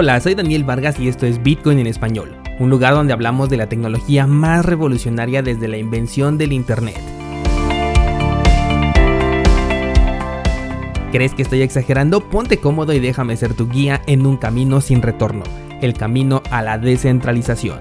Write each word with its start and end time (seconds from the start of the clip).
Hola, 0.00 0.20
soy 0.20 0.36
Daniel 0.36 0.62
Vargas 0.62 1.00
y 1.00 1.08
esto 1.08 1.26
es 1.26 1.42
Bitcoin 1.42 1.80
en 1.80 1.88
español, 1.88 2.36
un 2.60 2.70
lugar 2.70 2.94
donde 2.94 3.12
hablamos 3.12 3.50
de 3.50 3.56
la 3.56 3.68
tecnología 3.68 4.28
más 4.28 4.64
revolucionaria 4.64 5.42
desde 5.42 5.66
la 5.66 5.76
invención 5.76 6.38
del 6.38 6.52
Internet. 6.52 7.00
¿Crees 11.10 11.34
que 11.34 11.42
estoy 11.42 11.62
exagerando? 11.62 12.20
Ponte 12.20 12.58
cómodo 12.58 12.92
y 12.92 13.00
déjame 13.00 13.36
ser 13.36 13.54
tu 13.54 13.68
guía 13.68 14.00
en 14.06 14.24
un 14.24 14.36
camino 14.36 14.80
sin 14.80 15.02
retorno, 15.02 15.42
el 15.82 15.94
camino 15.94 16.44
a 16.52 16.62
la 16.62 16.78
descentralización. 16.78 17.80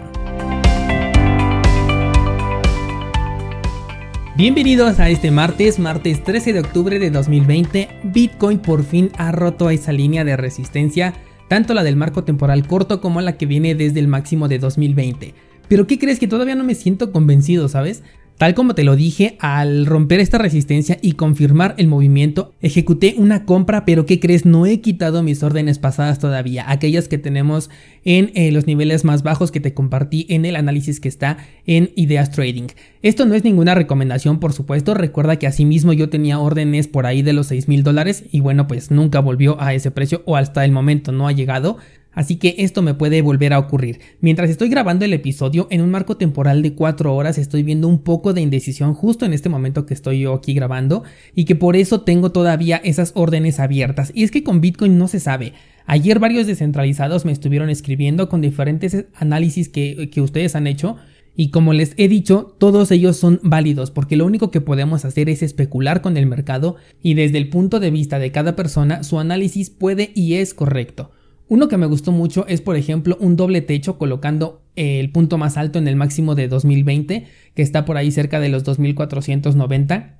Bienvenidos 4.35 4.99
a 4.99 5.09
este 5.11 5.29
martes, 5.29 5.77
martes 5.77 6.23
13 6.23 6.53
de 6.53 6.59
octubre 6.61 6.97
de 6.97 7.11
2020. 7.11 7.89
Bitcoin 8.05 8.57
por 8.57 8.83
fin 8.83 9.11
ha 9.19 9.31
roto 9.31 9.69
esa 9.69 9.91
línea 9.91 10.23
de 10.23 10.35
resistencia 10.35 11.13
tanto 11.47 11.73
la 11.73 11.83
del 11.83 11.95
marco 11.95 12.23
temporal 12.23 12.67
corto 12.67 13.01
como 13.01 13.21
la 13.21 13.37
que 13.37 13.45
viene 13.45 13.75
desde 13.75 13.99
el 13.99 14.07
máximo 14.07 14.47
de 14.47 14.59
2020. 14.59 15.33
Pero 15.67 15.87
¿qué 15.87 15.99
crees 15.99 16.19
que 16.19 16.27
todavía 16.27 16.55
no 16.55 16.63
me 16.63 16.75
siento 16.75 17.11
convencido, 17.11 17.67
sabes? 17.67 18.03
Tal 18.37 18.53
como 18.53 18.75
te 18.75 18.83
lo 18.83 18.95
dije, 18.95 19.35
al 19.39 19.87
romper 19.87 20.19
esta 20.19 20.37
resistencia 20.37 20.99
y 21.01 21.13
confirmar 21.13 21.73
el 21.79 21.87
movimiento, 21.87 22.53
ejecuté 22.61 23.15
una 23.17 23.45
compra, 23.45 23.83
pero 23.83 24.05
¿qué 24.05 24.19
crees? 24.19 24.45
No 24.45 24.67
he 24.67 24.79
quitado 24.79 25.23
mis 25.23 25.41
órdenes 25.41 25.79
pasadas 25.79 26.19
todavía, 26.19 26.69
aquellas 26.69 27.07
que 27.07 27.17
tenemos 27.17 27.71
en 28.05 28.29
eh, 28.35 28.51
los 28.51 28.67
niveles 28.67 29.05
más 29.05 29.23
bajos 29.23 29.49
que 29.49 29.59
te 29.59 29.73
compartí 29.73 30.27
en 30.29 30.45
el 30.45 30.55
análisis 30.55 30.99
que 30.99 31.09
está 31.09 31.39
en 31.65 31.89
Ideas 31.95 32.29
Trading. 32.29 32.67
Esto 33.01 33.25
no 33.25 33.33
es 33.33 33.43
ninguna 33.43 33.73
recomendación, 33.73 34.39
por 34.39 34.53
supuesto, 34.53 34.93
recuerda 34.93 35.37
que 35.37 35.47
asimismo 35.47 35.91
yo 35.93 36.09
tenía 36.09 36.37
órdenes 36.37 36.87
por 36.87 37.07
ahí 37.07 37.23
de 37.23 37.33
los 37.33 37.47
6 37.47 37.67
mil 37.67 37.81
dólares 37.81 38.25
y 38.31 38.41
bueno, 38.41 38.67
pues 38.67 38.91
nunca 38.91 39.19
volvió 39.19 39.59
a 39.59 39.73
ese 39.73 39.89
precio 39.89 40.21
o 40.25 40.35
hasta 40.35 40.63
el 40.63 40.71
momento 40.71 41.11
no 41.11 41.27
ha 41.27 41.31
llegado. 41.31 41.77
Así 42.17 42.37
que 42.37 42.55
esto 42.57 42.81
me 42.81 42.95
puede 42.95 43.21
volver 43.21 43.53
a 43.53 43.59
ocurrir. 43.59 43.99
Mientras 44.21 44.49
estoy 44.49 44.69
grabando 44.69 45.05
el 45.05 45.13
episodio, 45.13 45.67
en 45.69 45.81
un 45.81 45.91
marco 45.91 46.17
temporal 46.17 46.63
de 46.63 46.73
4 46.73 47.13
horas 47.13 47.37
estoy 47.37 47.61
viendo 47.61 47.87
un 47.87 47.99
poco 47.99 48.33
de 48.33 48.41
indecisión 48.41 48.95
justo 48.95 49.23
en 49.23 49.33
este 49.33 49.49
momento 49.49 49.85
que 49.85 49.93
estoy 49.93 50.21
yo 50.21 50.33
aquí 50.33 50.55
grabando 50.55 51.03
y 51.35 51.45
que 51.45 51.53
por 51.53 51.75
eso 51.75 52.01
tengo 52.01 52.31
todavía 52.31 52.77
esas 52.77 53.11
órdenes 53.13 53.59
abiertas. 53.59 54.11
Y 54.15 54.23
es 54.23 54.31
que 54.31 54.43
con 54.43 54.61
Bitcoin 54.61 54.97
no 54.97 55.07
se 55.07 55.19
sabe. 55.19 55.53
Ayer 55.85 56.17
varios 56.17 56.47
descentralizados 56.47 57.23
me 57.23 57.31
estuvieron 57.31 57.69
escribiendo 57.69 58.29
con 58.29 58.41
diferentes 58.41 59.05
análisis 59.13 59.69
que, 59.69 60.09
que 60.09 60.21
ustedes 60.21 60.55
han 60.55 60.65
hecho 60.65 60.95
y 61.35 61.51
como 61.51 61.71
les 61.71 61.93
he 61.97 62.07
dicho, 62.07 62.55
todos 62.57 62.89
ellos 62.89 63.15
son 63.17 63.39
válidos 63.43 63.91
porque 63.91 64.15
lo 64.15 64.25
único 64.25 64.49
que 64.49 64.59
podemos 64.59 65.05
hacer 65.05 65.29
es 65.29 65.43
especular 65.43 66.01
con 66.01 66.17
el 66.17 66.25
mercado 66.25 66.77
y 67.03 67.13
desde 67.13 67.37
el 67.37 67.49
punto 67.49 67.79
de 67.79 67.91
vista 67.91 68.17
de 68.17 68.31
cada 68.31 68.55
persona 68.55 69.03
su 69.03 69.19
análisis 69.19 69.69
puede 69.69 70.11
y 70.15 70.33
es 70.33 70.55
correcto. 70.55 71.11
Uno 71.49 71.69
que 71.69 71.77
me 71.77 71.85
gustó 71.85 72.11
mucho 72.11 72.45
es, 72.47 72.61
por 72.61 72.75
ejemplo, 72.75 73.17
un 73.21 73.37
doble 73.37 73.61
techo 73.61 73.97
colocando 73.97 74.63
el 74.75 75.11
punto 75.11 75.37
más 75.37 75.57
alto 75.57 75.79
en 75.79 75.87
el 75.87 75.95
máximo 75.95 76.35
de 76.35 76.47
2020, 76.49 77.25
que 77.53 77.61
está 77.61 77.85
por 77.85 77.97
ahí 77.97 78.11
cerca 78.11 78.39
de 78.39 78.49
los 78.49 78.63
2490, 78.65 80.19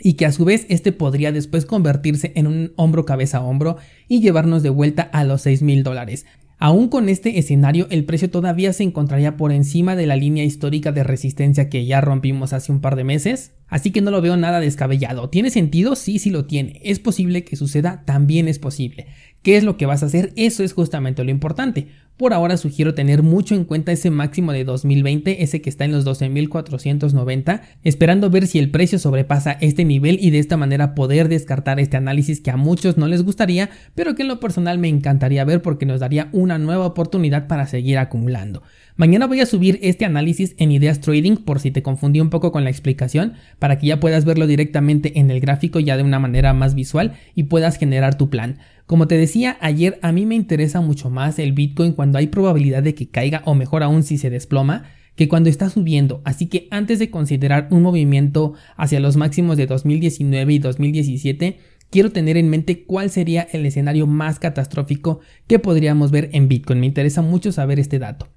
y 0.00 0.14
que 0.14 0.26
a 0.26 0.32
su 0.32 0.44
vez 0.44 0.66
este 0.68 0.90
podría 0.90 1.30
después 1.30 1.64
convertirse 1.66 2.32
en 2.34 2.48
un 2.48 2.72
hombro 2.76 3.04
cabeza 3.04 3.38
a 3.38 3.42
hombro 3.42 3.76
y 4.08 4.20
llevarnos 4.20 4.62
de 4.64 4.70
vuelta 4.70 5.02
a 5.02 5.22
los 5.22 5.42
6 5.42 5.62
mil 5.62 5.84
dólares. 5.84 6.26
Aún 6.64 6.88
con 6.88 7.10
este 7.10 7.38
escenario, 7.38 7.86
el 7.90 8.06
precio 8.06 8.30
todavía 8.30 8.72
se 8.72 8.84
encontraría 8.84 9.36
por 9.36 9.52
encima 9.52 9.96
de 9.96 10.06
la 10.06 10.16
línea 10.16 10.44
histórica 10.44 10.92
de 10.92 11.04
resistencia 11.04 11.68
que 11.68 11.84
ya 11.84 12.00
rompimos 12.00 12.54
hace 12.54 12.72
un 12.72 12.80
par 12.80 12.96
de 12.96 13.04
meses, 13.04 13.52
así 13.68 13.90
que 13.90 14.00
no 14.00 14.10
lo 14.10 14.22
veo 14.22 14.38
nada 14.38 14.60
descabellado. 14.60 15.28
¿Tiene 15.28 15.50
sentido? 15.50 15.94
Sí, 15.94 16.18
sí 16.18 16.30
lo 16.30 16.46
tiene. 16.46 16.80
¿Es 16.82 17.00
posible 17.00 17.44
que 17.44 17.56
suceda? 17.56 18.02
También 18.06 18.48
es 18.48 18.58
posible. 18.58 19.08
¿Qué 19.42 19.58
es 19.58 19.62
lo 19.62 19.76
que 19.76 19.84
vas 19.84 20.02
a 20.02 20.06
hacer? 20.06 20.32
Eso 20.36 20.64
es 20.64 20.72
justamente 20.72 21.22
lo 21.22 21.30
importante. 21.30 21.88
Por 22.16 22.32
ahora 22.32 22.56
sugiero 22.56 22.94
tener 22.94 23.24
mucho 23.24 23.56
en 23.56 23.64
cuenta 23.64 23.90
ese 23.90 24.08
máximo 24.08 24.52
de 24.52 24.62
2020, 24.62 25.42
ese 25.42 25.60
que 25.60 25.68
está 25.68 25.84
en 25.84 25.90
los 25.90 26.06
12.490, 26.06 27.62
esperando 27.82 28.30
ver 28.30 28.46
si 28.46 28.60
el 28.60 28.70
precio 28.70 29.00
sobrepasa 29.00 29.50
este 29.60 29.84
nivel 29.84 30.18
y 30.20 30.30
de 30.30 30.38
esta 30.38 30.56
manera 30.56 30.94
poder 30.94 31.28
descartar 31.28 31.80
este 31.80 31.96
análisis 31.96 32.40
que 32.40 32.52
a 32.52 32.56
muchos 32.56 32.96
no 32.96 33.08
les 33.08 33.24
gustaría, 33.24 33.68
pero 33.96 34.14
que 34.14 34.22
en 34.22 34.28
lo 34.28 34.38
personal 34.38 34.78
me 34.78 34.86
encantaría 34.86 35.44
ver 35.44 35.60
porque 35.60 35.86
nos 35.86 35.98
daría 35.98 36.28
una 36.30 36.56
nueva 36.56 36.86
oportunidad 36.86 37.48
para 37.48 37.66
seguir 37.66 37.98
acumulando. 37.98 38.62
Mañana 38.96 39.26
voy 39.26 39.40
a 39.40 39.46
subir 39.46 39.80
este 39.82 40.04
análisis 40.04 40.54
en 40.56 40.70
Ideas 40.70 41.00
Trading 41.00 41.38
por 41.38 41.58
si 41.58 41.72
te 41.72 41.82
confundí 41.82 42.20
un 42.20 42.30
poco 42.30 42.52
con 42.52 42.62
la 42.62 42.70
explicación, 42.70 43.32
para 43.58 43.76
que 43.76 43.88
ya 43.88 43.98
puedas 43.98 44.24
verlo 44.24 44.46
directamente 44.46 45.18
en 45.18 45.32
el 45.32 45.40
gráfico 45.40 45.80
ya 45.80 45.96
de 45.96 46.04
una 46.04 46.20
manera 46.20 46.52
más 46.52 46.76
visual 46.76 47.14
y 47.34 47.44
puedas 47.44 47.76
generar 47.76 48.16
tu 48.16 48.30
plan. 48.30 48.58
Como 48.86 49.08
te 49.08 49.16
decía 49.16 49.56
ayer, 49.60 49.98
a 50.02 50.12
mí 50.12 50.26
me 50.26 50.36
interesa 50.36 50.80
mucho 50.80 51.10
más 51.10 51.40
el 51.40 51.54
Bitcoin 51.54 51.94
cuando 51.94 52.18
hay 52.18 52.28
probabilidad 52.28 52.84
de 52.84 52.94
que 52.94 53.08
caiga 53.08 53.42
o 53.46 53.56
mejor 53.56 53.82
aún 53.82 54.04
si 54.04 54.16
se 54.16 54.30
desploma 54.30 54.84
que 55.16 55.26
cuando 55.26 55.48
está 55.48 55.70
subiendo, 55.70 56.22
así 56.24 56.46
que 56.46 56.68
antes 56.70 57.00
de 57.00 57.10
considerar 57.10 57.66
un 57.72 57.82
movimiento 57.82 58.54
hacia 58.76 59.00
los 59.00 59.16
máximos 59.16 59.56
de 59.56 59.66
2019 59.66 60.52
y 60.52 60.58
2017, 60.60 61.58
quiero 61.90 62.12
tener 62.12 62.36
en 62.36 62.48
mente 62.48 62.84
cuál 62.84 63.10
sería 63.10 63.42
el 63.42 63.66
escenario 63.66 64.06
más 64.06 64.38
catastrófico 64.38 65.18
que 65.48 65.58
podríamos 65.58 66.12
ver 66.12 66.30
en 66.32 66.46
Bitcoin. 66.46 66.78
Me 66.78 66.86
interesa 66.86 67.22
mucho 67.22 67.50
saber 67.50 67.80
este 67.80 67.98
dato. 67.98 68.28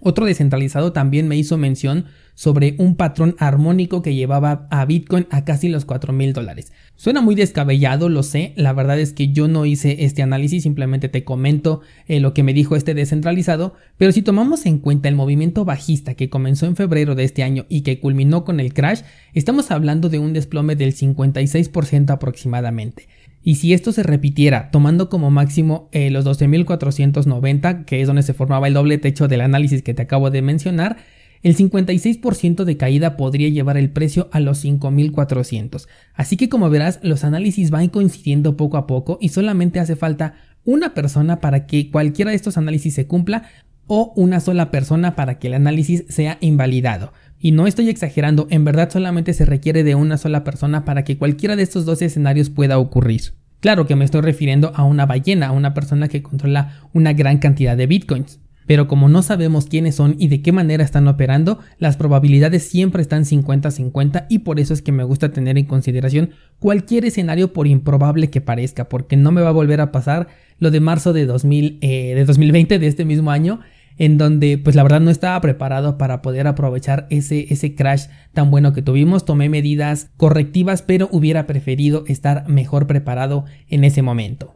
Otro 0.00 0.26
descentralizado 0.26 0.92
también 0.92 1.28
me 1.28 1.36
hizo 1.36 1.56
mención 1.56 2.06
sobre 2.34 2.74
un 2.78 2.96
patrón 2.96 3.36
armónico 3.38 4.02
que 4.02 4.14
llevaba 4.14 4.66
a 4.70 4.84
Bitcoin 4.84 5.26
a 5.30 5.44
casi 5.44 5.68
los 5.68 5.84
4 5.84 6.12
mil 6.12 6.32
dólares. 6.32 6.72
Suena 6.96 7.20
muy 7.20 7.34
descabellado, 7.34 8.08
lo 8.08 8.22
sé, 8.22 8.52
la 8.56 8.72
verdad 8.72 8.98
es 8.98 9.12
que 9.12 9.32
yo 9.32 9.48
no 9.48 9.66
hice 9.66 10.04
este 10.04 10.22
análisis, 10.22 10.64
simplemente 10.64 11.08
te 11.08 11.24
comento 11.24 11.80
eh, 12.06 12.20
lo 12.20 12.34
que 12.34 12.42
me 12.42 12.54
dijo 12.54 12.76
este 12.76 12.94
descentralizado, 12.94 13.74
pero 13.96 14.12
si 14.12 14.22
tomamos 14.22 14.66
en 14.66 14.78
cuenta 14.78 15.08
el 15.08 15.14
movimiento 15.14 15.64
bajista 15.64 16.14
que 16.14 16.28
comenzó 16.28 16.66
en 16.66 16.76
febrero 16.76 17.14
de 17.14 17.24
este 17.24 17.42
año 17.42 17.66
y 17.68 17.82
que 17.82 18.00
culminó 18.00 18.44
con 18.44 18.60
el 18.60 18.74
crash, 18.74 19.02
estamos 19.32 19.70
hablando 19.70 20.08
de 20.08 20.18
un 20.18 20.32
desplome 20.32 20.76
del 20.76 20.94
56% 20.94 22.10
aproximadamente. 22.10 23.08
Y 23.44 23.56
si 23.56 23.74
esto 23.74 23.92
se 23.92 24.02
repitiera, 24.02 24.70
tomando 24.70 25.10
como 25.10 25.30
máximo 25.30 25.90
eh, 25.92 26.10
los 26.10 26.24
12.490, 26.24 27.84
que 27.84 28.00
es 28.00 28.06
donde 28.06 28.22
se 28.22 28.32
formaba 28.32 28.66
el 28.66 28.74
doble 28.74 28.96
techo 28.96 29.28
del 29.28 29.42
análisis 29.42 29.82
que 29.82 29.92
te 29.92 30.00
acabo 30.00 30.30
de 30.30 30.40
mencionar, 30.40 30.96
el 31.42 31.54
56% 31.54 32.64
de 32.64 32.76
caída 32.78 33.18
podría 33.18 33.50
llevar 33.50 33.76
el 33.76 33.90
precio 33.90 34.30
a 34.32 34.40
los 34.40 34.64
5.400. 34.64 35.86
Así 36.14 36.38
que 36.38 36.48
como 36.48 36.70
verás, 36.70 37.00
los 37.02 37.22
análisis 37.22 37.70
van 37.70 37.88
coincidiendo 37.88 38.56
poco 38.56 38.78
a 38.78 38.86
poco 38.86 39.18
y 39.20 39.28
solamente 39.28 39.78
hace 39.78 39.94
falta 39.94 40.36
una 40.64 40.94
persona 40.94 41.40
para 41.40 41.66
que 41.66 41.90
cualquiera 41.90 42.30
de 42.30 42.36
estos 42.36 42.56
análisis 42.56 42.94
se 42.94 43.06
cumpla 43.06 43.50
o 43.86 44.14
una 44.16 44.40
sola 44.40 44.70
persona 44.70 45.14
para 45.16 45.38
que 45.38 45.48
el 45.48 45.54
análisis 45.54 46.04
sea 46.08 46.38
invalidado. 46.40 47.12
Y 47.44 47.52
no 47.52 47.66
estoy 47.66 47.90
exagerando, 47.90 48.46
en 48.48 48.64
verdad 48.64 48.88
solamente 48.90 49.34
se 49.34 49.44
requiere 49.44 49.84
de 49.84 49.94
una 49.94 50.16
sola 50.16 50.44
persona 50.44 50.86
para 50.86 51.04
que 51.04 51.18
cualquiera 51.18 51.56
de 51.56 51.62
estos 51.62 51.84
dos 51.84 52.00
escenarios 52.00 52.48
pueda 52.48 52.78
ocurrir. 52.78 53.34
Claro 53.60 53.86
que 53.86 53.96
me 53.96 54.06
estoy 54.06 54.22
refiriendo 54.22 54.72
a 54.74 54.84
una 54.84 55.04
ballena, 55.04 55.48
a 55.48 55.52
una 55.52 55.74
persona 55.74 56.08
que 56.08 56.22
controla 56.22 56.80
una 56.94 57.12
gran 57.12 57.36
cantidad 57.36 57.76
de 57.76 57.86
bitcoins. 57.86 58.40
Pero 58.66 58.88
como 58.88 59.10
no 59.10 59.20
sabemos 59.20 59.66
quiénes 59.66 59.94
son 59.94 60.16
y 60.18 60.28
de 60.28 60.40
qué 60.40 60.52
manera 60.52 60.82
están 60.82 61.06
operando, 61.06 61.58
las 61.78 61.98
probabilidades 61.98 62.66
siempre 62.66 63.02
están 63.02 63.24
50-50 63.24 64.24
y 64.30 64.38
por 64.38 64.58
eso 64.58 64.72
es 64.72 64.80
que 64.80 64.92
me 64.92 65.04
gusta 65.04 65.30
tener 65.30 65.58
en 65.58 65.66
consideración 65.66 66.30
cualquier 66.60 67.04
escenario 67.04 67.52
por 67.52 67.66
improbable 67.66 68.30
que 68.30 68.40
parezca, 68.40 68.88
porque 68.88 69.18
no 69.18 69.32
me 69.32 69.42
va 69.42 69.50
a 69.50 69.52
volver 69.52 69.82
a 69.82 69.92
pasar 69.92 70.28
lo 70.60 70.70
de 70.70 70.80
marzo 70.80 71.12
de, 71.12 71.26
2000, 71.26 71.76
eh, 71.82 72.24
2020, 72.26 72.78
de 72.78 72.86
este 72.86 73.04
mismo 73.04 73.30
año, 73.30 73.60
en 73.96 74.18
donde 74.18 74.58
pues 74.58 74.76
la 74.76 74.82
verdad 74.82 75.00
no 75.00 75.10
estaba 75.10 75.40
preparado 75.40 75.98
para 75.98 76.22
poder 76.22 76.46
aprovechar 76.46 77.06
ese, 77.10 77.52
ese 77.52 77.74
crash 77.74 78.06
tan 78.32 78.50
bueno 78.50 78.72
que 78.72 78.82
tuvimos. 78.82 79.24
Tomé 79.24 79.48
medidas 79.48 80.10
correctivas, 80.16 80.82
pero 80.82 81.08
hubiera 81.12 81.46
preferido 81.46 82.04
estar 82.06 82.48
mejor 82.48 82.86
preparado 82.86 83.44
en 83.68 83.84
ese 83.84 84.02
momento. 84.02 84.54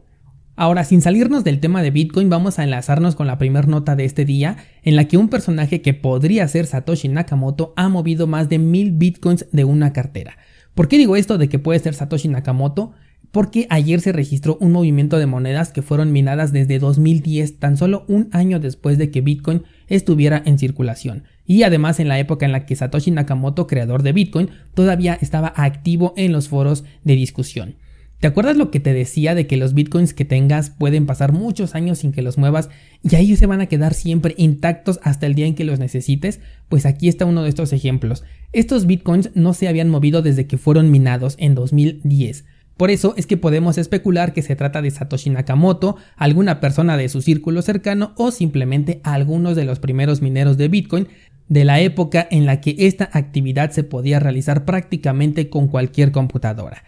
Ahora, 0.61 0.82
sin 0.82 1.02
salirnos 1.02 1.44
del 1.44 1.61
tema 1.61 1.82
de 1.82 1.93
Bitcoin, 1.93 2.29
vamos 2.29 2.58
a 2.58 2.64
enlazarnos 2.64 3.14
con 3.14 3.29
la 3.29 3.38
primera 3.38 3.69
nota 3.69 3.94
de 3.94 4.05
este 4.05 4.25
día, 4.25 4.56
en 4.82 4.96
la 4.96 5.05
que 5.05 5.17
un 5.17 5.29
personaje 5.29 5.82
que 5.82 5.94
podría 5.94 6.49
ser 6.49 6.67
Satoshi 6.67 7.06
Nakamoto 7.06 7.73
ha 7.76 7.88
movido 7.88 8.26
más 8.26 8.49
de 8.49 8.58
mil 8.58 8.90
Bitcoins 8.90 9.46
de 9.52 9.62
una 9.62 9.93
cartera. 9.93 10.37
¿Por 10.75 10.88
qué 10.88 10.99
digo 10.99 11.14
esto 11.14 11.38
de 11.38 11.49
que 11.49 11.61
puede 11.61 11.79
ser 11.79 11.94
Satoshi 11.94 12.26
Nakamoto? 12.26 12.93
Porque 13.30 13.66
ayer 13.70 14.00
se 14.00 14.12
registró 14.12 14.56
un 14.60 14.72
movimiento 14.72 15.19
de 15.19 15.26
monedas 15.26 15.70
que 15.70 15.82
fueron 15.82 16.12
minadas 16.12 16.52
desde 16.52 16.78
2010, 16.78 17.58
tan 17.58 17.76
solo 17.76 18.04
un 18.08 18.28
año 18.32 18.60
después 18.60 18.98
de 18.98 19.10
que 19.10 19.20
Bitcoin 19.20 19.64
estuviera 19.86 20.42
en 20.44 20.58
circulación. 20.58 21.25
Y 21.46 21.62
además 21.62 22.00
en 22.00 22.08
la 22.08 22.19
época 22.19 22.46
en 22.46 22.52
la 22.52 22.66
que 22.66 22.76
Satoshi 22.76 23.10
Nakamoto, 23.10 23.66
creador 23.66 24.02
de 24.02 24.12
Bitcoin, 24.12 24.50
todavía 24.75 25.19
estaba 25.20 25.52
activo 25.56 26.14
en 26.16 26.32
los 26.32 26.48
foros 26.48 26.84
de 27.04 27.14
discusión. 27.14 27.76
¿Te 28.20 28.26
acuerdas 28.26 28.56
lo 28.56 28.72
que 28.72 28.80
te 28.80 28.92
decía 28.92 29.36
de 29.36 29.46
que 29.46 29.56
los 29.56 29.75
bitcoins 29.75 30.12
que 30.12 30.25
tengas 30.25 30.70
pueden 30.70 31.06
pasar 31.06 31.30
muchos 31.30 31.76
años 31.76 32.00
sin 32.00 32.10
que 32.10 32.20
los 32.20 32.36
muevas 32.36 32.69
y 33.08 33.14
ahí 33.14 33.36
se 33.36 33.46
van 33.46 33.60
a 33.60 33.66
quedar 33.66 33.94
siempre 33.94 34.34
intactos 34.36 34.98
hasta 35.04 35.26
el 35.26 35.36
día 35.36 35.46
en 35.46 35.54
que 35.54 35.62
los 35.62 35.78
necesites? 35.78 36.40
Pues 36.69 36.84
aquí 36.84 37.08
está 37.08 37.26
uno 37.26 37.44
de 37.44 37.48
estos 37.50 37.72
ejemplos. 37.72 38.25
Estos 38.52 38.86
bitcoins 38.86 39.30
no 39.34 39.54
se 39.54 39.69
habían 39.69 39.88
movido 39.88 40.20
desde 40.20 40.48
que 40.48 40.58
fueron 40.58 40.90
minados 40.90 41.36
en 41.38 41.54
2010 41.54 42.44
Por 42.78 42.92
eso 42.92 43.12
es 43.16 43.26
que 43.26 43.36
podemos 43.36 43.76
especular 43.76 44.32
que 44.32 44.40
se 44.40 44.54
trata 44.54 44.80
de 44.80 44.92
Satoshi 44.92 45.30
Nakamoto, 45.30 45.96
alguna 46.16 46.60
persona 46.60 46.96
de 46.96 47.08
su 47.08 47.20
círculo 47.20 47.60
cercano 47.60 48.12
o 48.16 48.30
simplemente 48.30 49.00
algunos 49.02 49.56
de 49.56 49.64
los 49.64 49.80
primeros 49.80 50.22
mineros 50.22 50.56
de 50.56 50.69
Bitcoin 50.69 51.08
de 51.48 51.64
la 51.64 51.80
época 51.80 52.28
en 52.30 52.46
la 52.46 52.60
que 52.60 52.76
esta 52.78 53.10
actividad 53.12 53.72
se 53.72 53.82
podía 53.82 54.20
realizar 54.20 54.64
prácticamente 54.64 55.50
con 55.50 55.66
cualquier 55.66 56.12
computadora. 56.12 56.84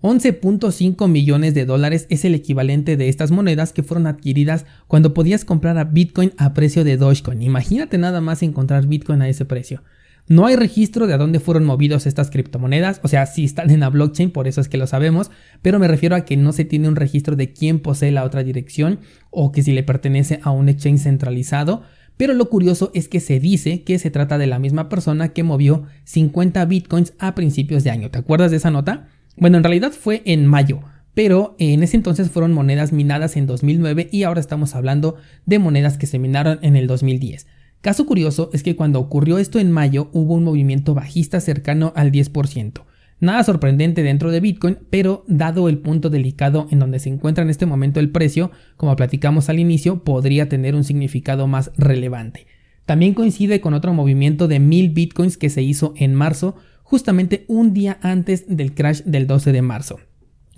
11.5 0.00 1.06
millones 1.06 1.52
de 1.52 1.66
dólares 1.66 2.06
es 2.08 2.24
el 2.24 2.34
equivalente 2.34 2.96
de 2.96 3.10
estas 3.10 3.30
monedas 3.30 3.74
que 3.74 3.82
fueron 3.82 4.06
adquiridas 4.06 4.64
cuando 4.86 5.12
podías 5.12 5.44
comprar 5.44 5.76
a 5.76 5.84
Bitcoin 5.84 6.32
a 6.38 6.54
precio 6.54 6.82
de 6.82 6.96
Dogecoin. 6.96 7.42
Imagínate 7.42 7.98
nada 7.98 8.22
más 8.22 8.42
encontrar 8.42 8.86
Bitcoin 8.86 9.20
a 9.20 9.28
ese 9.28 9.44
precio. 9.44 9.82
No 10.28 10.46
hay 10.46 10.56
registro 10.56 11.06
de 11.06 11.14
a 11.14 11.18
dónde 11.18 11.38
fueron 11.38 11.64
movidos 11.64 12.04
estas 12.04 12.30
criptomonedas, 12.30 13.00
o 13.04 13.08
sea, 13.08 13.26
sí 13.26 13.44
están 13.44 13.70
en 13.70 13.80
la 13.80 13.90
blockchain, 13.90 14.32
por 14.32 14.48
eso 14.48 14.60
es 14.60 14.68
que 14.68 14.76
lo 14.76 14.88
sabemos, 14.88 15.30
pero 15.62 15.78
me 15.78 15.86
refiero 15.86 16.16
a 16.16 16.24
que 16.24 16.36
no 16.36 16.52
se 16.52 16.64
tiene 16.64 16.88
un 16.88 16.96
registro 16.96 17.36
de 17.36 17.52
quién 17.52 17.78
posee 17.78 18.10
la 18.10 18.24
otra 18.24 18.42
dirección 18.42 18.98
o 19.30 19.52
que 19.52 19.62
si 19.62 19.72
le 19.72 19.84
pertenece 19.84 20.40
a 20.42 20.50
un 20.50 20.68
exchange 20.68 21.02
centralizado. 21.02 21.82
Pero 22.16 22.32
lo 22.32 22.48
curioso 22.48 22.90
es 22.94 23.08
que 23.08 23.20
se 23.20 23.38
dice 23.38 23.84
que 23.84 23.98
se 23.98 24.10
trata 24.10 24.38
de 24.38 24.46
la 24.46 24.58
misma 24.58 24.88
persona 24.88 25.28
que 25.28 25.44
movió 25.44 25.84
50 26.04 26.64
bitcoins 26.64 27.12
a 27.18 27.34
principios 27.34 27.84
de 27.84 27.90
año. 27.90 28.10
¿Te 28.10 28.18
acuerdas 28.18 28.50
de 28.50 28.56
esa 28.56 28.70
nota? 28.70 29.08
Bueno, 29.36 29.58
en 29.58 29.64
realidad 29.64 29.92
fue 29.92 30.22
en 30.24 30.46
mayo, 30.46 30.80
pero 31.14 31.54
en 31.58 31.82
ese 31.82 31.96
entonces 31.96 32.30
fueron 32.30 32.52
monedas 32.52 32.92
minadas 32.92 33.36
en 33.36 33.46
2009 33.46 34.08
y 34.10 34.22
ahora 34.24 34.40
estamos 34.40 34.74
hablando 34.74 35.16
de 35.44 35.58
monedas 35.58 35.98
que 35.98 36.06
se 36.06 36.18
minaron 36.18 36.58
en 36.62 36.74
el 36.74 36.86
2010. 36.86 37.46
Caso 37.86 38.04
curioso 38.04 38.50
es 38.52 38.64
que 38.64 38.74
cuando 38.74 38.98
ocurrió 38.98 39.38
esto 39.38 39.60
en 39.60 39.70
mayo 39.70 40.10
hubo 40.12 40.34
un 40.34 40.42
movimiento 40.42 40.92
bajista 40.92 41.40
cercano 41.40 41.92
al 41.94 42.10
10%. 42.10 42.82
Nada 43.20 43.44
sorprendente 43.44 44.02
dentro 44.02 44.32
de 44.32 44.40
Bitcoin, 44.40 44.78
pero 44.90 45.24
dado 45.28 45.68
el 45.68 45.78
punto 45.78 46.10
delicado 46.10 46.66
en 46.72 46.80
donde 46.80 46.98
se 46.98 47.10
encuentra 47.10 47.44
en 47.44 47.50
este 47.50 47.64
momento 47.64 48.00
el 48.00 48.10
precio, 48.10 48.50
como 48.76 48.96
platicamos 48.96 49.48
al 49.50 49.60
inicio, 49.60 50.02
podría 50.02 50.48
tener 50.48 50.74
un 50.74 50.82
significado 50.82 51.46
más 51.46 51.70
relevante. 51.76 52.48
También 52.86 53.14
coincide 53.14 53.60
con 53.60 53.72
otro 53.72 53.92
movimiento 53.92 54.48
de 54.48 54.58
1000 54.58 54.90
Bitcoins 54.90 55.36
que 55.36 55.48
se 55.48 55.62
hizo 55.62 55.94
en 55.96 56.12
marzo, 56.12 56.56
justamente 56.82 57.44
un 57.46 57.72
día 57.72 57.98
antes 58.02 58.46
del 58.48 58.74
crash 58.74 59.02
del 59.02 59.28
12 59.28 59.52
de 59.52 59.62
marzo. 59.62 60.00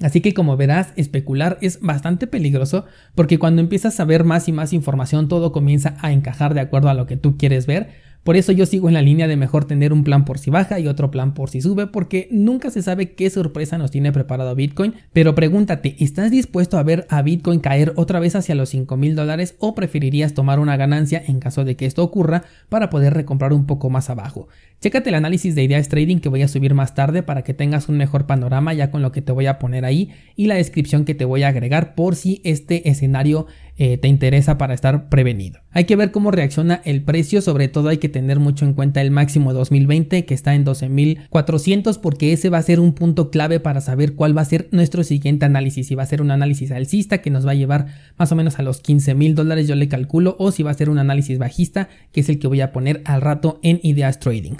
Así 0.01 0.21
que 0.21 0.33
como 0.33 0.57
verás, 0.57 0.93
especular 0.97 1.59
es 1.61 1.81
bastante 1.81 2.27
peligroso 2.27 2.85
porque 3.15 3.39
cuando 3.39 3.61
empiezas 3.61 3.99
a 3.99 4.05
ver 4.05 4.25
más 4.25 4.49
y 4.49 4.53
más 4.53 4.73
información 4.73 5.29
todo 5.29 5.51
comienza 5.51 5.97
a 6.01 6.13
encajar 6.13 6.55
de 6.55 6.61
acuerdo 6.61 6.89
a 6.89 6.95
lo 6.95 7.07
que 7.07 7.17
tú 7.17 7.37
quieres 7.37 7.67
ver, 7.67 7.89
por 8.29 8.37
eso 8.37 8.53
yo 8.53 8.67
sigo 8.67 8.89
en 8.89 8.95
la 8.95 9.01
línea 9.01 9.27
de 9.27 9.39
mejor 9.39 9.65
tener 9.65 9.91
un 9.91 10.05
plan 10.05 10.27
por 10.27 10.39
si 10.39 10.51
baja 10.51 10.79
y 10.79 10.87
otro 10.87 11.11
plan 11.11 11.33
por 11.33 11.49
si 11.49 11.63
sube, 11.63 11.87
porque 11.87 12.29
nunca 12.31 12.69
se 12.69 12.83
sabe 12.83 13.13
qué 13.15 13.31
sorpresa 13.31 13.79
nos 13.79 13.91
tiene 13.91 14.13
preparado 14.13 14.55
Bitcoin. 14.55 14.93
Pero 15.15 15.35
pregúntate, 15.35 15.97
¿estás 15.99 16.31
dispuesto 16.31 16.77
a 16.77 16.83
ver 16.83 17.07
a 17.09 17.23
Bitcoin 17.23 17.61
caer 17.61 17.95
otra 17.97 18.21
vez 18.21 18.37
hacia 18.37 18.55
los 18.55 18.69
5 18.69 18.99
mil 18.99 19.17
dólares 19.17 19.57
o 19.61 19.75
preferirías 19.75 20.35
tomar 20.35 20.61
una 20.61 20.77
ganancia 20.77 21.23
en 21.27 21.41
caso 21.41 21.65
de 21.65 21.77
que 21.77 21.87
esto 21.87 22.05
ocurra 22.05 22.45
para 22.69 22.91
poder 22.91 23.15
recomprar 23.15 23.55
un 23.55 23.65
poco 23.65 23.89
más 23.89 24.11
abajo? 24.11 24.49
Chécate 24.83 25.09
el 25.09 25.15
análisis 25.15 25.55
de 25.55 25.65
ideas 25.65 25.89
trading 25.89 26.19
que 26.19 26.29
voy 26.29 26.43
a 26.43 26.49
subir 26.49 26.75
más 26.75 26.95
tarde 26.95 27.23
para 27.23 27.45
que 27.45 27.55
tengas 27.55 27.89
un 27.89 27.97
mejor 27.97 28.27
panorama 28.27 28.75
ya 28.75 28.91
con 28.91 29.01
lo 29.01 29.11
que 29.11 29.23
te 29.23 29.33
voy 29.33 29.47
a 29.47 29.59
poner 29.59 29.87
ahí 29.87 30.11
y 30.37 30.49
la 30.49 30.57
descripción 30.57 31.07
que 31.07 31.15
te 31.15 31.25
voy 31.25 31.45
a 31.45 31.49
agregar 31.49 31.95
por 31.95 32.15
si 32.15 32.43
este 32.45 32.91
escenario 32.91 33.47
eh, 33.79 33.97
te 33.97 34.09
interesa 34.09 34.59
para 34.59 34.75
estar 34.75 35.09
prevenido. 35.09 35.61
Hay 35.71 35.85
que 35.85 35.97
ver 35.97 36.11
cómo 36.11 36.31
reacciona 36.31 36.83
el 36.85 37.03
precio, 37.03 37.41
sobre 37.41 37.69
todo 37.69 37.89
hay 37.89 37.99
que 37.99 38.09
tener 38.09 38.41
mucho 38.41 38.65
en 38.65 38.75
cuenta 38.75 39.01
el 39.01 39.13
máximo 39.13 39.55
2020 39.55 40.25
que 40.25 40.35
está 40.35 40.55
en 40.55 40.65
12.400 40.65 42.01
porque 42.01 42.33
ese 42.33 42.51
va 42.51 42.59
a 42.59 42.63
ser 42.63 42.81
un 42.81 42.93
punto 42.93 43.31
clave 43.31 43.61
para 43.61 43.81
saber 43.81 44.15
cuál 44.15 44.37
va 44.37 44.43
a 44.43 44.47
ser 44.47 44.69
nuestro 44.73 45.05
siguiente 45.05 45.47
análisis. 45.47 45.87
Si 45.87 45.95
va 45.95 46.03
a 46.03 46.07
ser 46.07 46.21
un 46.21 46.33
análisis 46.33 46.73
alcista 46.73 47.19
que 47.19 47.31
nos 47.31 47.47
va 47.47 47.53
a 47.53 47.55
llevar 47.55 47.87
más 48.17 48.33
o 48.33 48.37
menos 48.37 48.59
a 48.59 48.63
los 48.63 48.81
15 48.81 49.15
mil 49.15 49.35
dólares 49.35 49.69
yo 49.69 49.77
le 49.77 49.89
calculo 49.89 50.37
o 50.39 50.51
si 50.51 50.63
va 50.63 50.73
a 50.73 50.75
ser 50.75 50.91
un 50.91 50.99
análisis 50.99 51.39
bajista 51.39 51.89
que 52.13 52.21
es 52.21 52.29
el 52.29 52.39
que 52.39 52.49
voy 52.49 52.61
a 52.61 52.73
poner 52.73 53.03
al 53.05 53.21
rato 53.21 53.61
en 53.63 53.81
Ideas 53.83 54.19
Trading. 54.19 54.57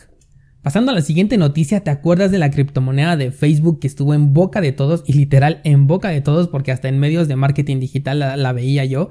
Pasando 0.63 0.91
a 0.91 0.95
la 0.95 1.03
siguiente 1.03 1.39
noticia, 1.39 1.85
¿te 1.85 1.91
acuerdas 1.91 2.33
de 2.33 2.39
la 2.39 2.51
criptomoneda 2.51 3.17
de 3.17 3.31
Facebook 3.31 3.79
que 3.79 3.87
estuvo 3.87 4.13
en 4.13 4.35
boca 4.35 4.61
de 4.61 4.73
todos 4.73 5.05
y 5.07 5.13
literal 5.13 5.61
en 5.63 5.87
boca 5.87 6.09
de 6.09 6.21
todos 6.21 6.49
porque 6.49 6.73
hasta 6.73 6.89
en 6.89 6.99
medios 6.99 7.29
de 7.29 7.37
marketing 7.37 7.79
digital 7.79 8.19
la, 8.19 8.53
veía 8.53 8.85
yo? 8.85 9.11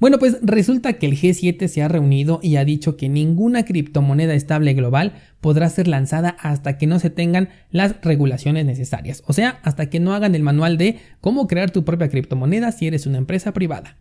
Bueno, 0.00 0.18
pues 0.18 0.38
resulta 0.40 0.94
que 0.94 1.04
el 1.04 1.12
G7 1.12 1.68
se 1.68 1.82
ha 1.82 1.88
reunido 1.88 2.40
y 2.42 2.56
ha 2.56 2.64
dicho 2.64 2.96
que 2.96 3.10
ninguna 3.10 3.66
criptomoneda 3.66 4.32
estable 4.34 4.72
global 4.72 5.12
podrá 5.42 5.68
ser 5.68 5.86
lanzada 5.86 6.30
hasta 6.40 6.78
que 6.78 6.86
no 6.86 6.98
se 6.98 7.10
tengan 7.10 7.50
las 7.70 8.00
regulaciones 8.00 8.64
necesarias, 8.64 9.22
o 9.26 9.34
sea, 9.34 9.60
hasta 9.64 9.90
que 9.90 10.00
no 10.00 10.14
hagan 10.14 10.34
el 10.34 10.42
manual 10.42 10.78
de 10.78 10.98
cómo 11.20 11.46
crear 11.46 11.70
tu 11.70 11.84
propia 11.84 12.08
criptomoneda 12.08 12.72
si 12.72 12.86
eres 12.86 13.06
una 13.06 13.18
empresa 13.18 13.52
privada. 13.52 13.96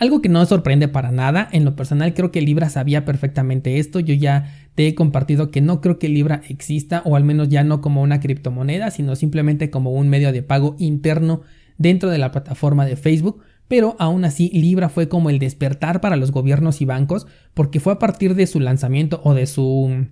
Algo 0.00 0.22
que 0.22 0.30
no 0.30 0.46
sorprende 0.46 0.88
para 0.88 1.12
nada, 1.12 1.46
en 1.52 1.66
lo 1.66 1.76
personal 1.76 2.14
creo 2.14 2.32
que 2.32 2.40
Libra 2.40 2.70
sabía 2.70 3.04
perfectamente 3.04 3.78
esto, 3.78 4.00
yo 4.00 4.14
ya 4.14 4.59
he 4.86 4.94
compartido 4.94 5.50
que 5.50 5.60
no 5.60 5.80
creo 5.80 5.98
que 5.98 6.08
Libra 6.08 6.42
exista 6.48 7.02
o 7.04 7.16
al 7.16 7.24
menos 7.24 7.48
ya 7.48 7.64
no 7.64 7.80
como 7.80 8.02
una 8.02 8.20
criptomoneda, 8.20 8.90
sino 8.90 9.16
simplemente 9.16 9.70
como 9.70 9.92
un 9.92 10.08
medio 10.08 10.32
de 10.32 10.42
pago 10.42 10.76
interno 10.78 11.42
dentro 11.78 12.10
de 12.10 12.18
la 12.18 12.30
plataforma 12.30 12.86
de 12.86 12.96
Facebook, 12.96 13.42
pero 13.68 13.96
aún 13.98 14.24
así 14.24 14.50
Libra 14.52 14.88
fue 14.88 15.08
como 15.08 15.30
el 15.30 15.38
despertar 15.38 16.00
para 16.00 16.16
los 16.16 16.30
gobiernos 16.30 16.80
y 16.80 16.84
bancos 16.84 17.26
porque 17.54 17.80
fue 17.80 17.94
a 17.94 17.98
partir 17.98 18.34
de 18.34 18.46
su 18.46 18.60
lanzamiento 18.60 19.20
o 19.24 19.34
de 19.34 19.46
su 19.46 20.06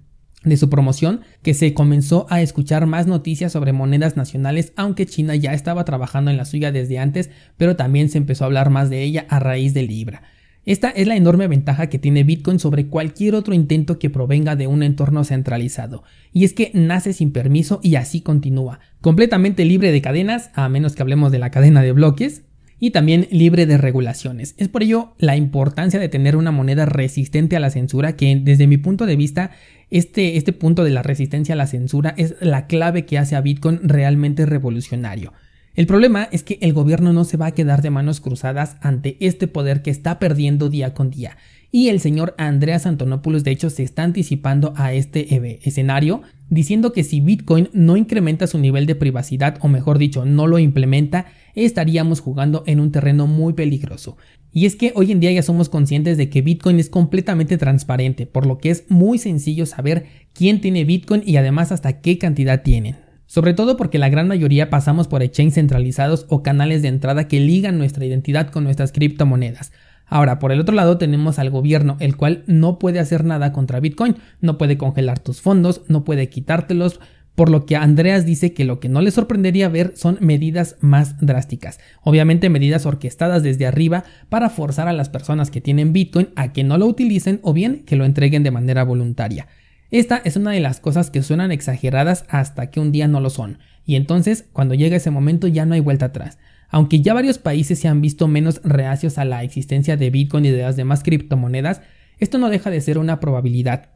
de 0.44 0.56
su 0.56 0.70
promoción 0.70 1.22
que 1.42 1.54
se 1.54 1.74
comenzó 1.74 2.26
a 2.30 2.40
escuchar 2.40 2.86
más 2.86 3.06
noticias 3.06 3.52
sobre 3.52 3.72
monedas 3.72 4.16
nacionales, 4.16 4.72
aunque 4.76 5.06
China 5.06 5.34
ya 5.34 5.52
estaba 5.52 5.84
trabajando 5.84 6.30
en 6.30 6.36
la 6.36 6.44
suya 6.44 6.70
desde 6.70 6.98
antes, 6.98 7.30
pero 7.56 7.76
también 7.76 8.08
se 8.08 8.18
empezó 8.18 8.44
a 8.44 8.46
hablar 8.46 8.70
más 8.70 8.88
de 8.88 9.02
ella 9.02 9.26
a 9.28 9.40
raíz 9.40 9.74
de 9.74 9.82
Libra. 9.82 10.22
Esta 10.68 10.90
es 10.90 11.06
la 11.06 11.16
enorme 11.16 11.48
ventaja 11.48 11.86
que 11.86 11.98
tiene 11.98 12.24
Bitcoin 12.24 12.58
sobre 12.58 12.88
cualquier 12.88 13.34
otro 13.34 13.54
intento 13.54 13.98
que 13.98 14.10
provenga 14.10 14.54
de 14.54 14.66
un 14.66 14.82
entorno 14.82 15.24
centralizado, 15.24 16.04
y 16.30 16.44
es 16.44 16.52
que 16.52 16.70
nace 16.74 17.14
sin 17.14 17.32
permiso 17.32 17.80
y 17.82 17.94
así 17.94 18.20
continúa, 18.20 18.78
completamente 19.00 19.64
libre 19.64 19.92
de 19.92 20.02
cadenas, 20.02 20.50
a 20.52 20.68
menos 20.68 20.94
que 20.94 21.00
hablemos 21.00 21.32
de 21.32 21.38
la 21.38 21.50
cadena 21.50 21.80
de 21.80 21.92
bloques, 21.92 22.42
y 22.78 22.90
también 22.90 23.28
libre 23.30 23.64
de 23.64 23.78
regulaciones. 23.78 24.54
Es 24.58 24.68
por 24.68 24.82
ello 24.82 25.14
la 25.16 25.36
importancia 25.36 25.98
de 25.98 26.10
tener 26.10 26.36
una 26.36 26.52
moneda 26.52 26.84
resistente 26.84 27.56
a 27.56 27.60
la 27.60 27.70
censura 27.70 28.14
que 28.14 28.38
desde 28.38 28.66
mi 28.66 28.76
punto 28.76 29.06
de 29.06 29.16
vista 29.16 29.52
este, 29.88 30.36
este 30.36 30.52
punto 30.52 30.84
de 30.84 30.90
la 30.90 31.02
resistencia 31.02 31.54
a 31.54 31.56
la 31.56 31.66
censura 31.66 32.12
es 32.18 32.34
la 32.42 32.66
clave 32.66 33.06
que 33.06 33.16
hace 33.16 33.36
a 33.36 33.40
Bitcoin 33.40 33.80
realmente 33.84 34.44
revolucionario. 34.44 35.32
El 35.78 35.86
problema 35.86 36.28
es 36.32 36.42
que 36.42 36.58
el 36.60 36.72
gobierno 36.72 37.12
no 37.12 37.22
se 37.22 37.36
va 37.36 37.46
a 37.46 37.54
quedar 37.54 37.82
de 37.82 37.90
manos 37.90 38.20
cruzadas 38.20 38.74
ante 38.80 39.16
este 39.20 39.46
poder 39.46 39.80
que 39.80 39.92
está 39.92 40.18
perdiendo 40.18 40.70
día 40.70 40.92
con 40.92 41.08
día. 41.08 41.36
Y 41.70 41.86
el 41.86 42.00
señor 42.00 42.34
Andreas 42.36 42.84
Antonopoulos 42.84 43.44
de 43.44 43.52
hecho 43.52 43.70
se 43.70 43.84
está 43.84 44.02
anticipando 44.02 44.72
a 44.74 44.92
este 44.92 45.32
eh, 45.32 45.60
escenario 45.62 46.22
diciendo 46.50 46.92
que 46.92 47.04
si 47.04 47.20
Bitcoin 47.20 47.68
no 47.72 47.96
incrementa 47.96 48.48
su 48.48 48.58
nivel 48.58 48.86
de 48.86 48.96
privacidad 48.96 49.56
o 49.60 49.68
mejor 49.68 49.98
dicho 49.98 50.24
no 50.24 50.48
lo 50.48 50.58
implementa, 50.58 51.26
estaríamos 51.54 52.18
jugando 52.18 52.64
en 52.66 52.80
un 52.80 52.90
terreno 52.90 53.28
muy 53.28 53.52
peligroso. 53.52 54.16
Y 54.52 54.66
es 54.66 54.74
que 54.74 54.90
hoy 54.96 55.12
en 55.12 55.20
día 55.20 55.30
ya 55.30 55.44
somos 55.44 55.68
conscientes 55.68 56.16
de 56.16 56.28
que 56.28 56.42
Bitcoin 56.42 56.80
es 56.80 56.90
completamente 56.90 57.56
transparente, 57.56 58.26
por 58.26 58.46
lo 58.46 58.58
que 58.58 58.70
es 58.70 58.82
muy 58.88 59.18
sencillo 59.18 59.64
saber 59.64 60.06
quién 60.32 60.60
tiene 60.60 60.84
Bitcoin 60.84 61.22
y 61.24 61.36
además 61.36 61.70
hasta 61.70 62.00
qué 62.00 62.18
cantidad 62.18 62.64
tienen. 62.64 62.96
Sobre 63.28 63.52
todo 63.52 63.76
porque 63.76 63.98
la 63.98 64.08
gran 64.08 64.26
mayoría 64.26 64.70
pasamos 64.70 65.06
por 65.06 65.22
exchanges 65.22 65.56
centralizados 65.56 66.24
o 66.30 66.42
canales 66.42 66.80
de 66.80 66.88
entrada 66.88 67.28
que 67.28 67.40
ligan 67.40 67.76
nuestra 67.76 68.06
identidad 68.06 68.48
con 68.48 68.64
nuestras 68.64 68.90
criptomonedas. 68.90 69.70
Ahora, 70.06 70.38
por 70.38 70.50
el 70.50 70.60
otro 70.60 70.74
lado 70.74 70.96
tenemos 70.96 71.38
al 71.38 71.50
gobierno, 71.50 71.98
el 72.00 72.16
cual 72.16 72.42
no 72.46 72.78
puede 72.78 72.98
hacer 72.98 73.24
nada 73.24 73.52
contra 73.52 73.80
Bitcoin, 73.80 74.16
no 74.40 74.56
puede 74.56 74.78
congelar 74.78 75.18
tus 75.18 75.42
fondos, 75.42 75.82
no 75.88 76.04
puede 76.04 76.30
quitártelos, 76.30 77.00
por 77.34 77.50
lo 77.50 77.66
que 77.66 77.76
Andreas 77.76 78.24
dice 78.24 78.54
que 78.54 78.64
lo 78.64 78.80
que 78.80 78.88
no 78.88 79.02
le 79.02 79.10
sorprendería 79.10 79.68
ver 79.68 79.92
son 79.94 80.16
medidas 80.20 80.76
más 80.80 81.20
drásticas, 81.20 81.78
obviamente 82.02 82.48
medidas 82.48 82.86
orquestadas 82.86 83.42
desde 83.42 83.66
arriba 83.66 84.04
para 84.30 84.48
forzar 84.48 84.88
a 84.88 84.94
las 84.94 85.10
personas 85.10 85.50
que 85.50 85.60
tienen 85.60 85.92
Bitcoin 85.92 86.30
a 86.34 86.54
que 86.54 86.64
no 86.64 86.78
lo 86.78 86.86
utilicen 86.86 87.40
o 87.42 87.52
bien 87.52 87.84
que 87.84 87.94
lo 87.94 88.06
entreguen 88.06 88.42
de 88.42 88.50
manera 88.50 88.84
voluntaria. 88.84 89.46
Esta 89.90 90.20
es 90.24 90.36
una 90.36 90.50
de 90.50 90.60
las 90.60 90.80
cosas 90.80 91.10
que 91.10 91.22
suenan 91.22 91.50
exageradas 91.50 92.24
hasta 92.28 92.70
que 92.70 92.80
un 92.80 92.92
día 92.92 93.08
no 93.08 93.20
lo 93.20 93.30
son, 93.30 93.58
y 93.86 93.96
entonces 93.96 94.44
cuando 94.52 94.74
llega 94.74 94.96
ese 94.96 95.10
momento 95.10 95.48
ya 95.48 95.64
no 95.64 95.74
hay 95.74 95.80
vuelta 95.80 96.06
atrás. 96.06 96.38
Aunque 96.68 97.00
ya 97.00 97.14
varios 97.14 97.38
países 97.38 97.78
se 97.78 97.88
han 97.88 98.02
visto 98.02 98.28
menos 98.28 98.60
reacios 98.62 99.16
a 99.16 99.24
la 99.24 99.42
existencia 99.42 99.96
de 99.96 100.10
Bitcoin 100.10 100.44
y 100.44 100.50
de 100.50 100.62
las 100.62 100.76
demás 100.76 101.02
criptomonedas, 101.02 101.80
esto 102.18 102.36
no 102.36 102.50
deja 102.50 102.68
de 102.68 102.82
ser 102.82 102.98
una 102.98 103.20
probabilidad. 103.20 103.90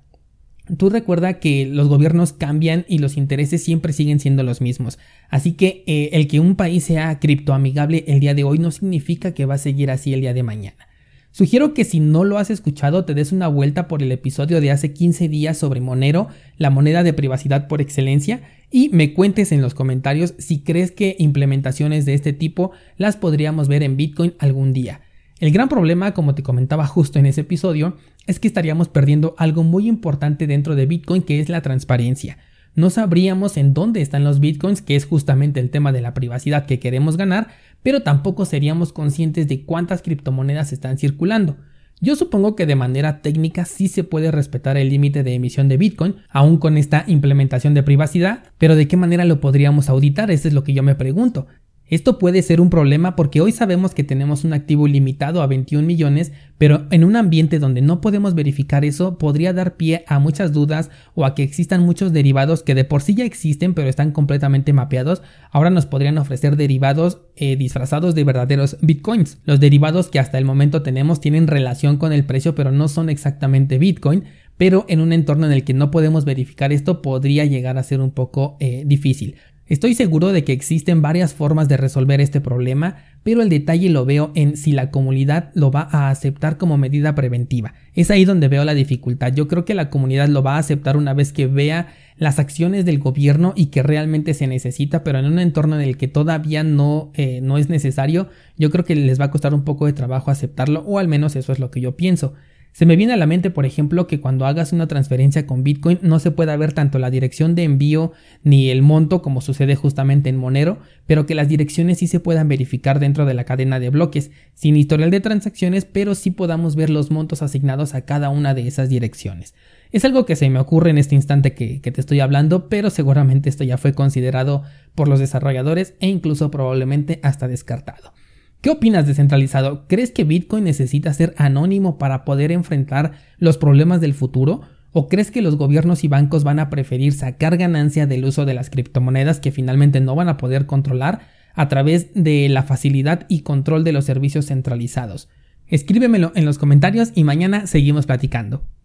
Tú 0.78 0.88
recuerda 0.88 1.40
que 1.40 1.66
los 1.66 1.88
gobiernos 1.88 2.32
cambian 2.32 2.86
y 2.88 2.98
los 2.98 3.16
intereses 3.18 3.62
siempre 3.62 3.92
siguen 3.92 4.20
siendo 4.20 4.44
los 4.44 4.60
mismos. 4.60 4.98
Así 5.28 5.52
que 5.52 5.84
eh, 5.86 6.10
el 6.12 6.28
que 6.28 6.40
un 6.40 6.56
país 6.56 6.84
sea 6.84 7.18
criptoamigable 7.18 8.04
el 8.06 8.20
día 8.20 8.34
de 8.34 8.44
hoy 8.44 8.58
no 8.58 8.70
significa 8.70 9.34
que 9.34 9.44
va 9.44 9.54
a 9.54 9.58
seguir 9.58 9.90
así 9.90 10.14
el 10.14 10.20
día 10.20 10.32
de 10.32 10.42
mañana. 10.42 10.88
Sugiero 11.32 11.72
que 11.72 11.86
si 11.86 11.98
no 11.98 12.24
lo 12.24 12.36
has 12.36 12.50
escuchado 12.50 13.06
te 13.06 13.14
des 13.14 13.32
una 13.32 13.48
vuelta 13.48 13.88
por 13.88 14.02
el 14.02 14.12
episodio 14.12 14.60
de 14.60 14.70
hace 14.70 14.92
15 14.92 15.30
días 15.30 15.56
sobre 15.56 15.80
Monero, 15.80 16.28
la 16.58 16.68
moneda 16.68 17.02
de 17.02 17.14
privacidad 17.14 17.68
por 17.68 17.80
excelencia, 17.80 18.42
y 18.70 18.90
me 18.90 19.14
cuentes 19.14 19.50
en 19.50 19.62
los 19.62 19.72
comentarios 19.72 20.34
si 20.36 20.60
crees 20.60 20.90
que 20.92 21.16
implementaciones 21.18 22.04
de 22.04 22.12
este 22.12 22.34
tipo 22.34 22.72
las 22.98 23.16
podríamos 23.16 23.68
ver 23.68 23.82
en 23.82 23.96
Bitcoin 23.96 24.34
algún 24.38 24.74
día. 24.74 25.00
El 25.40 25.52
gran 25.52 25.70
problema, 25.70 26.12
como 26.12 26.34
te 26.34 26.42
comentaba 26.42 26.86
justo 26.86 27.18
en 27.18 27.24
ese 27.24 27.40
episodio, 27.40 27.96
es 28.26 28.38
que 28.38 28.46
estaríamos 28.46 28.88
perdiendo 28.88 29.34
algo 29.38 29.62
muy 29.62 29.88
importante 29.88 30.46
dentro 30.46 30.76
de 30.76 30.84
Bitcoin 30.84 31.22
que 31.22 31.40
es 31.40 31.48
la 31.48 31.62
transparencia 31.62 32.36
no 32.74 32.90
sabríamos 32.90 33.56
en 33.56 33.74
dónde 33.74 34.00
están 34.00 34.24
los 34.24 34.40
bitcoins, 34.40 34.82
que 34.82 34.96
es 34.96 35.06
justamente 35.06 35.60
el 35.60 35.70
tema 35.70 35.92
de 35.92 36.00
la 36.00 36.14
privacidad 36.14 36.66
que 36.66 36.78
queremos 36.78 37.16
ganar, 37.16 37.48
pero 37.82 38.02
tampoco 38.02 38.44
seríamos 38.44 38.92
conscientes 38.92 39.48
de 39.48 39.64
cuántas 39.64 40.02
criptomonedas 40.02 40.72
están 40.72 40.98
circulando. 40.98 41.56
Yo 42.00 42.16
supongo 42.16 42.56
que 42.56 42.66
de 42.66 42.74
manera 42.74 43.22
técnica 43.22 43.64
sí 43.64 43.86
se 43.86 44.02
puede 44.02 44.32
respetar 44.32 44.76
el 44.76 44.88
límite 44.88 45.22
de 45.22 45.34
emisión 45.34 45.68
de 45.68 45.76
Bitcoin, 45.76 46.16
aún 46.30 46.56
con 46.56 46.76
esta 46.76 47.04
implementación 47.06 47.74
de 47.74 47.84
privacidad, 47.84 48.42
pero 48.58 48.74
¿de 48.74 48.88
qué 48.88 48.96
manera 48.96 49.24
lo 49.24 49.40
podríamos 49.40 49.88
auditar? 49.88 50.32
Eso 50.32 50.48
es 50.48 50.54
lo 50.54 50.64
que 50.64 50.72
yo 50.72 50.82
me 50.82 50.96
pregunto. 50.96 51.46
Esto 51.92 52.18
puede 52.18 52.40
ser 52.40 52.62
un 52.62 52.70
problema 52.70 53.16
porque 53.16 53.42
hoy 53.42 53.52
sabemos 53.52 53.92
que 53.92 54.02
tenemos 54.02 54.44
un 54.44 54.54
activo 54.54 54.88
limitado 54.88 55.42
a 55.42 55.46
21 55.46 55.86
millones, 55.86 56.32
pero 56.56 56.86
en 56.90 57.04
un 57.04 57.16
ambiente 57.16 57.58
donde 57.58 57.82
no 57.82 58.00
podemos 58.00 58.34
verificar 58.34 58.82
eso 58.86 59.18
podría 59.18 59.52
dar 59.52 59.76
pie 59.76 60.02
a 60.08 60.18
muchas 60.18 60.54
dudas 60.54 60.88
o 61.14 61.26
a 61.26 61.34
que 61.34 61.42
existan 61.42 61.82
muchos 61.82 62.14
derivados 62.14 62.62
que 62.62 62.74
de 62.74 62.84
por 62.84 63.02
sí 63.02 63.14
ya 63.14 63.26
existen 63.26 63.74
pero 63.74 63.90
están 63.90 64.10
completamente 64.10 64.72
mapeados, 64.72 65.20
ahora 65.50 65.68
nos 65.68 65.84
podrían 65.84 66.16
ofrecer 66.16 66.56
derivados 66.56 67.20
eh, 67.36 67.56
disfrazados 67.56 68.14
de 68.14 68.24
verdaderos 68.24 68.78
bitcoins. 68.80 69.36
Los 69.44 69.60
derivados 69.60 70.08
que 70.08 70.18
hasta 70.18 70.38
el 70.38 70.46
momento 70.46 70.80
tenemos 70.80 71.20
tienen 71.20 71.46
relación 71.46 71.98
con 71.98 72.14
el 72.14 72.24
precio 72.24 72.54
pero 72.54 72.72
no 72.72 72.88
son 72.88 73.10
exactamente 73.10 73.76
bitcoin, 73.76 74.24
pero 74.56 74.86
en 74.88 75.00
un 75.00 75.12
entorno 75.12 75.44
en 75.44 75.52
el 75.52 75.64
que 75.64 75.74
no 75.74 75.90
podemos 75.90 76.24
verificar 76.24 76.72
esto 76.72 77.02
podría 77.02 77.44
llegar 77.44 77.76
a 77.76 77.82
ser 77.82 78.00
un 78.00 78.12
poco 78.12 78.56
eh, 78.60 78.84
difícil. 78.86 79.36
Estoy 79.72 79.94
seguro 79.94 80.32
de 80.32 80.44
que 80.44 80.52
existen 80.52 81.00
varias 81.00 81.32
formas 81.32 81.66
de 81.66 81.78
resolver 81.78 82.20
este 82.20 82.42
problema, 82.42 82.96
pero 83.22 83.40
el 83.40 83.48
detalle 83.48 83.88
lo 83.88 84.04
veo 84.04 84.30
en 84.34 84.58
si 84.58 84.72
la 84.72 84.90
comunidad 84.90 85.50
lo 85.54 85.70
va 85.70 85.88
a 85.90 86.10
aceptar 86.10 86.58
como 86.58 86.76
medida 86.76 87.14
preventiva. 87.14 87.72
Es 87.94 88.10
ahí 88.10 88.26
donde 88.26 88.48
veo 88.48 88.66
la 88.66 88.74
dificultad. 88.74 89.32
Yo 89.32 89.48
creo 89.48 89.64
que 89.64 89.72
la 89.72 89.88
comunidad 89.88 90.28
lo 90.28 90.42
va 90.42 90.56
a 90.56 90.58
aceptar 90.58 90.98
una 90.98 91.14
vez 91.14 91.32
que 91.32 91.46
vea 91.46 91.86
las 92.18 92.38
acciones 92.38 92.84
del 92.84 92.98
gobierno 92.98 93.54
y 93.56 93.68
que 93.68 93.82
realmente 93.82 94.34
se 94.34 94.46
necesita, 94.46 95.04
pero 95.04 95.20
en 95.20 95.24
un 95.24 95.38
entorno 95.38 95.76
en 95.76 95.88
el 95.88 95.96
que 95.96 96.06
todavía 96.06 96.64
no, 96.64 97.10
eh, 97.14 97.40
no 97.40 97.56
es 97.56 97.70
necesario, 97.70 98.28
yo 98.58 98.68
creo 98.68 98.84
que 98.84 98.94
les 98.94 99.18
va 99.18 99.24
a 99.24 99.30
costar 99.30 99.54
un 99.54 99.64
poco 99.64 99.86
de 99.86 99.94
trabajo 99.94 100.30
aceptarlo, 100.30 100.80
o 100.80 100.98
al 100.98 101.08
menos 101.08 101.34
eso 101.34 101.50
es 101.50 101.58
lo 101.58 101.70
que 101.70 101.80
yo 101.80 101.96
pienso. 101.96 102.34
Se 102.72 102.86
me 102.86 102.96
viene 102.96 103.12
a 103.12 103.18
la 103.18 103.26
mente, 103.26 103.50
por 103.50 103.66
ejemplo, 103.66 104.06
que 104.06 104.20
cuando 104.20 104.46
hagas 104.46 104.72
una 104.72 104.88
transferencia 104.88 105.46
con 105.46 105.62
Bitcoin 105.62 105.98
no 106.00 106.18
se 106.18 106.30
pueda 106.30 106.56
ver 106.56 106.72
tanto 106.72 106.98
la 106.98 107.10
dirección 107.10 107.54
de 107.54 107.64
envío 107.64 108.12
ni 108.44 108.70
el 108.70 108.80
monto 108.80 109.20
como 109.20 109.42
sucede 109.42 109.76
justamente 109.76 110.30
en 110.30 110.38
Monero, 110.38 110.78
pero 111.06 111.26
que 111.26 111.34
las 111.34 111.48
direcciones 111.48 111.98
sí 111.98 112.06
se 112.06 112.18
puedan 112.18 112.48
verificar 112.48 112.98
dentro 112.98 113.26
de 113.26 113.34
la 113.34 113.44
cadena 113.44 113.78
de 113.78 113.90
bloques, 113.90 114.30
sin 114.54 114.78
historial 114.78 115.10
de 115.10 115.20
transacciones, 115.20 115.84
pero 115.84 116.14
sí 116.14 116.30
podamos 116.30 116.74
ver 116.74 116.88
los 116.88 117.10
montos 117.10 117.42
asignados 117.42 117.94
a 117.94 118.06
cada 118.06 118.30
una 118.30 118.54
de 118.54 118.66
esas 118.66 118.88
direcciones. 118.88 119.54
Es 119.90 120.06
algo 120.06 120.24
que 120.24 120.36
se 120.36 120.48
me 120.48 120.58
ocurre 120.58 120.88
en 120.88 120.96
este 120.96 121.14
instante 121.14 121.52
que, 121.52 121.82
que 121.82 121.92
te 121.92 122.00
estoy 122.00 122.20
hablando, 122.20 122.70
pero 122.70 122.88
seguramente 122.88 123.50
esto 123.50 123.64
ya 123.64 123.76
fue 123.76 123.92
considerado 123.92 124.62
por 124.94 125.08
los 125.08 125.20
desarrolladores 125.20 125.92
e 126.00 126.08
incluso 126.08 126.50
probablemente 126.50 127.20
hasta 127.22 127.48
descartado. 127.48 128.14
¿Qué 128.62 128.70
opinas 128.70 129.08
descentralizado? 129.08 129.88
¿Crees 129.88 130.12
que 130.12 130.22
Bitcoin 130.22 130.62
necesita 130.62 131.12
ser 131.12 131.34
anónimo 131.36 131.98
para 131.98 132.24
poder 132.24 132.52
enfrentar 132.52 133.10
los 133.38 133.58
problemas 133.58 134.00
del 134.00 134.14
futuro? 134.14 134.60
¿O 134.92 135.08
crees 135.08 135.32
que 135.32 135.42
los 135.42 135.56
gobiernos 135.56 136.04
y 136.04 136.08
bancos 136.08 136.44
van 136.44 136.60
a 136.60 136.70
preferir 136.70 137.12
sacar 137.12 137.56
ganancia 137.56 138.06
del 138.06 138.24
uso 138.24 138.44
de 138.44 138.54
las 138.54 138.70
criptomonedas 138.70 139.40
que 139.40 139.50
finalmente 139.50 140.00
no 140.00 140.14
van 140.14 140.28
a 140.28 140.36
poder 140.36 140.66
controlar 140.66 141.22
a 141.54 141.68
través 141.68 142.14
de 142.14 142.48
la 142.48 142.62
facilidad 142.62 143.26
y 143.28 143.40
control 143.40 143.82
de 143.82 143.90
los 143.90 144.04
servicios 144.04 144.46
centralizados? 144.46 145.28
Escríbemelo 145.66 146.30
en 146.36 146.44
los 146.44 146.58
comentarios 146.58 147.10
y 147.16 147.24
mañana 147.24 147.66
seguimos 147.66 148.06
platicando. 148.06 148.64